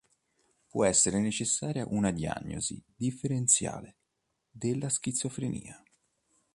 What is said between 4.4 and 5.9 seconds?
dalla schizofrenia.